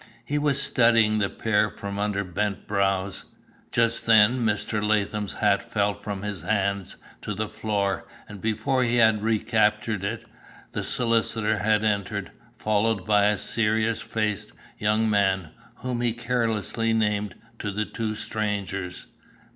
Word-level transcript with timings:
He 0.25 0.39
was 0.39 0.59
studying 0.59 1.19
the 1.19 1.29
pair 1.29 1.69
from 1.69 1.99
under 1.99 2.23
bent 2.23 2.65
brows. 2.65 3.25
Just 3.71 4.07
then 4.07 4.39
Mr. 4.39 4.81
Latham's 4.83 5.33
hat 5.33 5.61
fell 5.61 5.93
from 5.93 6.23
his 6.23 6.41
hands 6.41 6.97
to 7.21 7.35
the 7.35 7.47
floor, 7.47 8.07
and 8.27 8.41
before 8.41 8.83
he 8.83 8.95
had 8.95 9.21
recaptured 9.21 10.03
it, 10.03 10.25
the 10.71 10.81
solicitor 10.81 11.59
had 11.59 11.83
entered, 11.83 12.31
followed 12.57 13.05
by 13.05 13.25
a 13.27 13.37
serious 13.37 14.01
faced 14.01 14.53
young 14.79 15.07
man, 15.07 15.49
whom 15.75 16.01
he 16.01 16.13
carelessly 16.13 16.93
named 16.93 17.35
to 17.59 17.69
the 17.69 17.85
two 17.85 18.15
strangers. 18.15 19.05